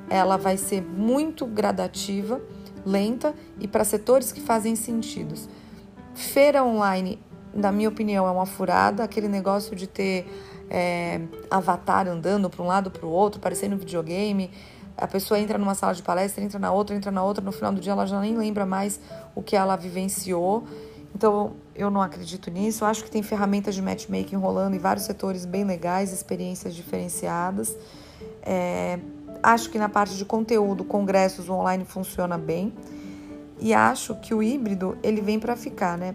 ela 0.08 0.36
vai 0.36 0.56
ser 0.56 0.82
muito 0.82 1.46
gradativa, 1.46 2.40
lenta 2.84 3.34
e 3.60 3.68
para 3.68 3.84
setores 3.84 4.32
que 4.32 4.40
fazem 4.40 4.74
sentidos. 4.74 5.48
Feira 6.14 6.64
online, 6.64 7.20
na 7.54 7.70
minha 7.70 7.88
opinião, 7.88 8.26
é 8.26 8.30
uma 8.30 8.46
furada, 8.46 9.04
aquele 9.04 9.28
negócio 9.28 9.76
de 9.76 9.86
ter 9.86 10.26
é, 10.70 11.20
avatar 11.50 12.08
andando 12.08 12.50
para 12.50 12.62
um 12.62 12.66
lado 12.66 12.90
para 12.90 13.06
o 13.06 13.10
outro, 13.10 13.40
parecendo 13.40 13.76
um 13.76 13.78
videogame. 13.78 14.50
A 14.96 15.06
pessoa 15.06 15.38
entra 15.38 15.58
numa 15.58 15.74
sala 15.74 15.94
de 15.94 16.02
palestra, 16.02 16.42
entra 16.42 16.58
na 16.58 16.72
outra, 16.72 16.96
entra 16.96 17.10
na 17.10 17.22
outra, 17.22 17.44
no 17.44 17.52
final 17.52 17.72
do 17.72 17.80
dia 17.80 17.92
ela 17.92 18.06
já 18.06 18.20
nem 18.20 18.36
lembra 18.36 18.64
mais 18.64 18.98
o 19.34 19.42
que 19.42 19.54
ela 19.54 19.76
vivenciou. 19.76 20.64
Então, 21.14 21.52
eu 21.74 21.90
não 21.90 22.02
acredito 22.02 22.50
nisso. 22.50 22.84
Acho 22.84 23.04
que 23.04 23.10
tem 23.10 23.22
ferramentas 23.22 23.74
de 23.74 23.82
matchmaking 23.82 24.36
rolando 24.36 24.76
em 24.76 24.78
vários 24.78 25.04
setores 25.04 25.44
bem 25.44 25.64
legais, 25.64 26.12
experiências 26.12 26.74
diferenciadas. 26.74 27.76
É, 28.42 28.98
acho 29.42 29.70
que 29.70 29.78
na 29.78 29.88
parte 29.88 30.16
de 30.16 30.24
conteúdo, 30.24 30.84
congressos, 30.84 31.48
online 31.48 31.84
funciona 31.84 32.36
bem. 32.36 32.72
E 33.58 33.72
acho 33.72 34.14
que 34.16 34.34
o 34.34 34.42
híbrido, 34.42 34.98
ele 35.02 35.20
vem 35.20 35.40
para 35.40 35.56
ficar, 35.56 35.96
né? 35.96 36.14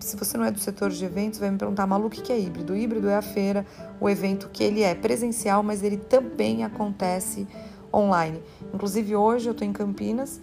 Se 0.00 0.16
você 0.16 0.36
não 0.36 0.44
é 0.44 0.50
do 0.50 0.58
setor 0.58 0.90
de 0.90 1.04
eventos, 1.04 1.38
vai 1.38 1.50
me 1.50 1.58
perguntar, 1.58 1.86
Malu, 1.86 2.06
o 2.06 2.10
que 2.10 2.32
é 2.32 2.38
híbrido? 2.38 2.72
O 2.72 2.76
híbrido 2.76 3.08
é 3.08 3.16
a 3.16 3.22
feira, 3.22 3.64
o 4.00 4.08
evento 4.08 4.48
que 4.52 4.64
ele 4.64 4.82
é 4.82 4.94
presencial, 4.94 5.62
mas 5.62 5.82
ele 5.84 5.96
também 5.96 6.64
acontece 6.64 7.46
online. 7.92 8.42
Inclusive 8.72 9.14
hoje 9.16 9.48
eu 9.48 9.52
estou 9.52 9.66
em 9.66 9.72
Campinas 9.72 10.40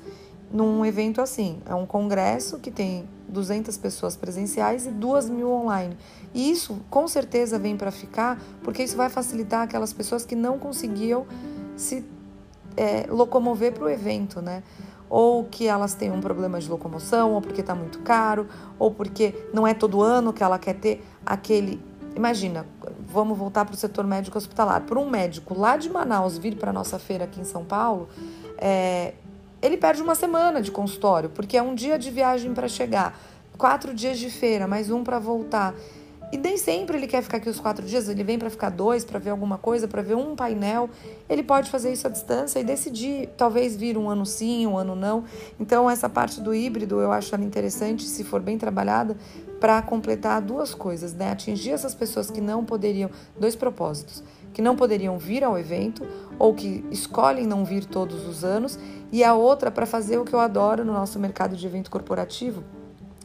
num 0.52 0.84
evento 0.84 1.22
assim, 1.22 1.60
é 1.66 1.76
um 1.76 1.86
congresso 1.86 2.58
que 2.58 2.72
tem 2.72 3.08
200 3.28 3.78
pessoas 3.78 4.18
presenciais 4.18 4.88
e 4.88 4.90
2 4.90 5.30
mil 5.30 5.52
online. 5.52 5.96
E 6.34 6.50
isso 6.50 6.80
com 6.90 7.08
certeza 7.08 7.60
vem 7.60 7.78
para 7.78 7.92
ficar, 7.92 8.42
porque 8.64 8.84
isso 8.84 8.98
vai 8.98 9.10
facilitar 9.10 9.62
aquelas 9.62 9.94
pessoas 9.94 10.26
que 10.26 10.36
não 10.36 10.58
conseguiam 10.58 11.28
se 11.78 12.04
é, 12.76 13.06
locomover 13.10 13.74
para 13.74 13.86
o 13.86 13.90
evento, 13.90 14.42
né? 14.42 14.64
Ou 15.08 15.44
que 15.44 15.68
elas 15.68 15.94
têm 15.94 16.12
um 16.12 16.22
problema 16.22 16.60
de 16.60 16.70
locomoção, 16.70 17.34
ou 17.34 17.42
porque 17.42 17.62
está 17.62 17.76
muito 17.76 18.00
caro, 18.00 18.48
ou 18.78 18.92
porque 18.92 19.34
não 19.54 19.68
é 19.68 19.74
todo 19.74 20.02
ano 20.02 20.34
que 20.34 20.44
ela 20.44 20.58
quer 20.58 20.76
ter 20.76 21.04
aquele 21.26 21.80
Imagina, 22.16 22.66
vamos 23.12 23.38
voltar 23.38 23.66
para 23.66 23.74
o 23.74 23.78
setor 23.78 24.06
médico 24.06 24.38
hospitalar. 24.38 24.82
Por 24.82 24.98
um 24.98 25.10
médico 25.10 25.58
lá 25.58 25.78
de 25.78 25.90
Manaus 25.90 26.38
vir 26.38 26.56
para 26.56 26.70
a 26.70 26.74
nossa 26.74 27.00
feira 27.00 27.26
aqui 27.26 27.42
em 27.42 27.44
São 27.44 27.66
Paulo, 27.66 28.08
é, 28.58 29.14
ele 29.62 29.78
perde 29.78 30.02
uma 30.02 30.16
semana 30.16 30.62
de 30.62 30.72
consultório, 30.72 31.30
porque 31.30 31.58
é 31.58 31.62
um 31.62 31.76
dia 31.76 31.98
de 31.98 32.10
viagem 32.12 32.54
para 32.54 32.68
chegar, 32.68 33.20
quatro 33.58 33.94
dias 33.94 34.18
de 34.18 34.30
feira, 34.30 34.68
mais 34.68 34.90
um 34.90 35.04
para 35.04 35.20
voltar. 35.20 35.74
E 36.32 36.38
nem 36.38 36.58
sempre 36.58 36.96
ele 36.96 37.08
quer 37.08 37.24
ficar 37.24 37.38
aqui 37.38 37.50
os 37.50 37.60
quatro 37.60 37.84
dias, 37.84 38.08
ele 38.08 38.24
vem 38.24 38.38
para 38.38 38.52
ficar 38.52 38.70
dois, 38.70 39.04
para 39.04 39.18
ver 39.18 39.32
alguma 39.32 39.58
coisa, 39.58 39.88
para 39.88 40.04
ver 40.04 40.16
um 40.16 40.36
painel. 40.36 40.88
Ele 41.28 41.42
pode 41.42 41.72
fazer 41.72 41.92
isso 41.92 42.06
à 42.06 42.10
distância 42.10 42.60
e 42.60 42.64
decidir, 42.64 43.30
talvez 43.36 43.76
vir 43.76 43.98
um 43.98 44.08
ano 44.08 44.26
sim, 44.28 44.68
um 44.68 44.78
ano 44.78 44.96
não. 44.96 45.24
Então, 45.60 45.90
essa 45.90 46.08
parte 46.08 46.40
do 46.40 46.54
híbrido 46.54 47.00
eu 47.00 47.12
acho 47.12 47.34
ela 47.34 47.44
interessante, 47.44 48.04
se 48.04 48.24
for 48.24 48.42
bem 48.42 48.60
trabalhada, 48.60 49.18
para 49.60 49.82
completar 49.82 50.40
duas 50.40 50.74
coisas, 50.74 51.14
né? 51.14 51.32
Atingir 51.32 51.72
essas 51.72 51.96
pessoas 51.96 52.30
que 52.30 52.40
não 52.40 52.64
poderiam, 52.64 53.10
dois 53.40 53.56
propósitos, 53.56 54.24
que 54.54 54.62
não 54.62 54.76
poderiam 54.76 55.18
vir 55.18 55.44
ao 55.44 55.58
evento 55.58 56.06
ou 56.38 56.54
que 56.54 56.86
escolhem 56.92 57.46
não 57.46 57.66
vir 57.66 57.86
todos 57.86 58.28
os 58.28 58.44
anos, 58.44 58.78
e 59.12 59.24
a 59.24 59.34
outra 59.34 59.72
para 59.72 59.88
fazer 59.88 60.20
o 60.20 60.24
que 60.24 60.34
eu 60.34 60.40
adoro 60.40 60.86
no 60.86 60.94
nosso 60.94 61.20
mercado 61.20 61.56
de 61.56 61.66
evento 61.66 61.90
corporativo, 61.90 62.64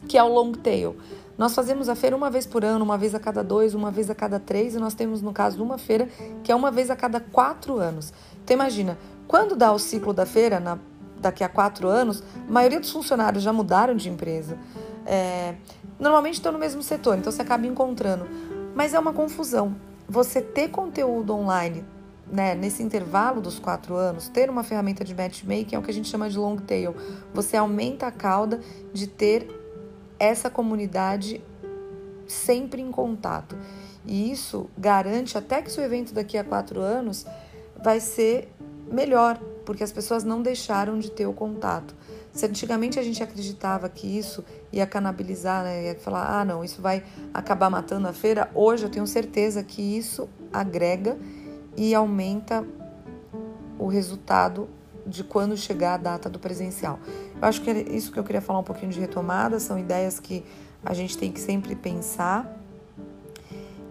que 0.07 0.17
é 0.17 0.23
o 0.23 0.27
long 0.27 0.51
tail. 0.51 0.95
Nós 1.37 1.53
fazemos 1.53 1.89
a 1.89 1.95
feira 1.95 2.15
uma 2.15 2.29
vez 2.29 2.45
por 2.45 2.63
ano, 2.63 2.83
uma 2.83 2.97
vez 2.97 3.13
a 3.13 3.19
cada 3.19 3.43
dois, 3.43 3.73
uma 3.73 3.91
vez 3.91 4.09
a 4.09 4.15
cada 4.15 4.39
três, 4.39 4.75
e 4.75 4.79
nós 4.79 4.93
temos, 4.93 5.21
no 5.21 5.33
caso, 5.33 5.61
uma 5.61 5.77
feira 5.77 6.07
que 6.43 6.51
é 6.51 6.55
uma 6.55 6.71
vez 6.71 6.89
a 6.89 6.95
cada 6.95 7.19
quatro 7.19 7.77
anos. 7.77 8.13
Então, 8.43 8.55
imagina, 8.55 8.97
quando 9.27 9.55
dá 9.55 9.71
o 9.71 9.79
ciclo 9.79 10.13
da 10.13 10.25
feira, 10.25 10.59
na, 10.59 10.77
daqui 11.19 11.43
a 11.43 11.49
quatro 11.49 11.87
anos, 11.87 12.23
a 12.47 12.51
maioria 12.51 12.79
dos 12.79 12.91
funcionários 12.91 13.43
já 13.43 13.51
mudaram 13.51 13.95
de 13.95 14.09
empresa. 14.09 14.57
É, 15.05 15.55
normalmente 15.99 16.35
estão 16.35 16.51
no 16.51 16.59
mesmo 16.59 16.81
setor, 16.81 17.17
então 17.17 17.31
você 17.31 17.41
acaba 17.41 17.67
encontrando. 17.67 18.27
Mas 18.73 18.93
é 18.93 18.99
uma 18.99 19.11
confusão. 19.11 19.75
Você 20.07 20.41
ter 20.41 20.69
conteúdo 20.69 21.33
online 21.33 21.83
né, 22.31 22.55
nesse 22.55 22.81
intervalo 22.81 23.41
dos 23.41 23.59
quatro 23.59 23.95
anos, 23.95 24.27
ter 24.29 24.49
uma 24.49 24.63
ferramenta 24.63 25.03
de 25.03 25.13
matchmaking 25.13 25.75
é 25.75 25.79
o 25.79 25.81
que 25.81 25.91
a 25.91 25.93
gente 25.93 26.07
chama 26.07 26.29
de 26.29 26.37
long 26.37 26.57
tail. 26.57 26.95
Você 27.33 27.57
aumenta 27.57 28.07
a 28.07 28.11
cauda 28.11 28.59
de 28.93 29.07
ter 29.07 29.64
essa 30.19 30.49
comunidade 30.49 31.41
sempre 32.27 32.81
em 32.81 32.91
contato. 32.91 33.55
E 34.05 34.31
isso 34.31 34.69
garante 34.77 35.37
até 35.37 35.61
que 35.61 35.71
seu 35.71 35.83
evento 35.83 36.13
daqui 36.13 36.37
a 36.37 36.43
quatro 36.43 36.79
anos 36.79 37.25
vai 37.83 37.99
ser 37.99 38.51
melhor, 38.91 39.39
porque 39.65 39.83
as 39.83 39.91
pessoas 39.91 40.23
não 40.23 40.41
deixaram 40.41 40.99
de 40.99 41.09
ter 41.09 41.25
o 41.25 41.33
contato. 41.33 41.95
Se 42.31 42.45
antigamente 42.45 42.99
a 42.99 43.03
gente 43.03 43.23
acreditava 43.23 43.87
que 43.89 44.05
isso 44.05 44.43
ia 44.71 44.85
canabilizar, 44.85 45.63
né, 45.63 45.85
ia 45.85 45.95
falar, 45.95 46.41
ah, 46.41 46.45
não, 46.45 46.63
isso 46.63 46.81
vai 46.81 47.03
acabar 47.33 47.69
matando 47.69 48.07
a 48.07 48.13
feira, 48.13 48.49
hoje 48.53 48.83
eu 48.83 48.89
tenho 48.89 49.07
certeza 49.07 49.63
que 49.63 49.81
isso 49.81 50.27
agrega 50.51 51.17
e 51.77 51.95
aumenta 51.95 52.65
o 53.79 53.87
resultado 53.87 54.69
de 55.05 55.23
quando 55.23 55.55
chegar 55.55 55.93
a 55.93 55.97
data 55.97 56.29
do 56.29 56.39
presencial. 56.39 56.99
Eu 57.41 57.47
acho 57.47 57.61
que 57.61 57.69
é 57.69 57.79
isso 57.81 58.11
que 58.11 58.19
eu 58.19 58.23
queria 58.23 58.41
falar 58.41 58.59
um 58.59 58.63
pouquinho 58.63 58.91
de 58.91 58.99
retomada, 58.99 59.59
são 59.59 59.77
ideias 59.77 60.19
que 60.19 60.43
a 60.83 60.93
gente 60.93 61.17
tem 61.17 61.31
que 61.31 61.39
sempre 61.39 61.75
pensar. 61.75 62.61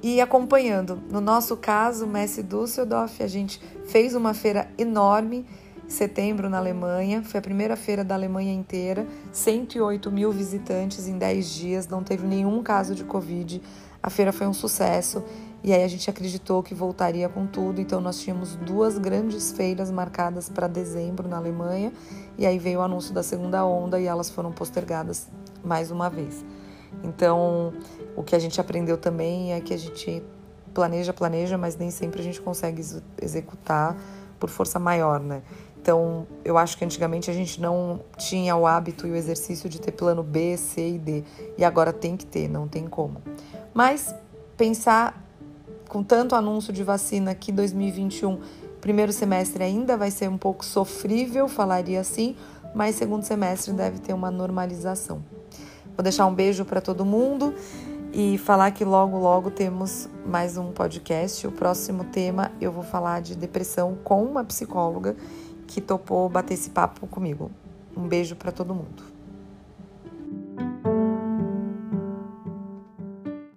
e 0.02 0.20
acompanhando. 0.20 1.02
No 1.10 1.18
nosso 1.18 1.56
caso, 1.56 2.06
Messi 2.06 2.42
Düsseldorf, 2.42 3.22
a 3.22 3.26
gente 3.26 3.58
fez 3.86 4.14
uma 4.14 4.34
feira 4.34 4.68
enorme 4.76 5.46
setembro 5.88 6.49
na 6.49 6.59
Alemanha. 6.59 7.23
Foi 7.23 7.38
a 7.38 7.43
primeira 7.43 7.76
feira 7.76 8.05
da 8.05 8.14
Alemanha 8.14 8.53
inteira, 8.53 9.07
108 9.33 10.11
mil 10.11 10.33
visitantes 10.33 11.07
em 11.07 11.19
10 11.19 11.49
dias, 11.50 11.88
não 11.88 12.03
teve 12.03 12.26
nenhum 12.26 12.62
caso 12.62 12.95
de 12.95 13.05
Covid. 13.05 13.61
A 14.03 14.11
feira 14.11 14.33
foi 14.33 14.47
um 14.47 14.53
sucesso 14.53 15.25
e 15.62 15.73
aí 15.73 15.83
a 15.83 15.88
gente 15.88 16.11
acreditou 16.11 16.62
que 16.62 16.75
voltaria 16.75 17.29
com 17.29 17.47
tudo. 17.47 17.81
Então 17.81 18.00
nós 18.00 18.21
tínhamos 18.21 18.55
duas 18.57 18.99
grandes 18.99 19.53
feiras 19.53 19.91
marcadas 19.91 20.49
para 20.49 20.67
dezembro 20.67 21.26
na 21.29 21.38
Alemanha 21.38 21.93
e 22.37 22.47
aí 22.47 22.59
veio 22.59 22.81
o 22.81 22.83
anúncio 22.83 23.14
da 23.14 23.23
segunda 23.23 23.64
onda 23.64 23.99
e 23.99 24.07
elas 24.07 24.29
foram 24.29 24.53
postergadas 24.53 25.29
mais 25.64 25.91
uma 25.91 26.11
vez. 26.11 26.45
Então, 27.03 27.73
o 28.14 28.23
que 28.23 28.37
a 28.37 28.38
gente 28.38 28.61
aprendeu 28.61 28.97
também 28.97 29.53
é 29.53 29.61
que 29.61 29.75
a 29.75 29.76
gente 29.76 30.23
planeja, 30.73 31.12
planeja, 31.12 31.57
mas 31.57 31.76
nem 31.76 31.91
sempre 31.91 32.21
a 32.21 32.25
gente 32.25 32.41
consegue 32.41 32.83
executar 33.21 33.97
por 34.38 34.50
força 34.50 34.79
maior, 34.79 35.21
né? 35.21 35.43
Então, 35.85 36.26
eu 36.43 36.57
acho 36.57 36.79
que 36.79 36.85
antigamente 36.87 37.31
a 37.31 37.35
gente 37.35 37.61
não 37.61 38.00
tinha 38.17 38.57
o 38.57 38.67
hábito 38.67 39.07
e 39.07 39.11
o 39.11 39.14
exercício 39.14 39.69
de 39.69 39.79
ter 39.79 39.93
plano 39.93 40.23
B, 40.23 40.57
C 40.57 40.93
e 40.93 40.99
D. 40.99 41.23
E 41.59 41.62
agora 41.62 41.93
tem 41.93 42.17
que 42.17 42.25
ter, 42.25 42.49
não 42.49 42.67
tem 42.67 42.87
como. 42.87 43.21
Mas 43.75 44.14
pensar 44.57 45.23
com 45.87 46.03
tanto 46.03 46.35
anúncio 46.35 46.73
de 46.73 46.83
vacina 46.83 47.35
que 47.35 47.53
2021, 47.53 48.41
primeiro 48.81 49.12
semestre 49.12 49.62
ainda 49.62 49.95
vai 49.95 50.11
ser 50.11 50.26
um 50.26 50.38
pouco 50.38 50.64
sofrível, 50.64 51.49
falaria 51.49 52.00
assim, 52.00 52.35
mas 52.75 52.95
segundo 52.95 53.23
semestre 53.23 53.75
deve 53.75 53.99
ter 53.99 54.14
uma 54.14 54.31
normalização. 54.31 55.23
Vou 55.95 56.03
deixar 56.03 56.25
um 56.25 56.35
beijo 56.35 56.64
para 56.64 56.81
todo 56.81 57.05
mundo 57.05 57.53
e 58.11 58.38
falar 58.38 58.71
que 58.71 58.87
logo, 58.87 59.19
logo 59.19 59.50
temos 59.50 60.09
mais 60.25 60.57
um 60.57 60.73
podcast. 60.73 61.47
O 61.47 61.53
próximo 61.53 62.05
tema 62.05 62.50
eu 62.59 62.73
vou 62.73 62.83
falar 62.83 63.21
de 63.21 63.35
depressão 63.35 63.99
com 64.03 64.25
uma 64.25 64.43
psicóloga 64.45 65.14
que 65.66 65.80
topou 65.80 66.28
bater 66.28 66.54
esse 66.54 66.71
papo 66.71 67.06
comigo. 67.06 67.50
Um 67.97 68.06
beijo 68.09 68.37
para 68.37 68.52
todo 68.52 68.75
mundo. 68.75 69.13